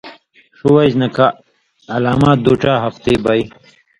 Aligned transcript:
ݜُو 0.57 0.67
وجہۡ 0.75 0.97
نہ 0.99 1.07
کہ 1.15 1.27
علامات 1.95 2.37
دُو 2.45 2.53
ڇا 2.61 2.73
ہفتی 2.83 3.13
بئ 3.23 3.41